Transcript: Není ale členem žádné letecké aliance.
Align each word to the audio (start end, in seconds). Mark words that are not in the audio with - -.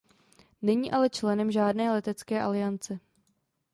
Není 0.61 0.91
ale 0.91 1.09
členem 1.09 1.51
žádné 1.51 1.91
letecké 1.91 2.41
aliance. 2.41 2.99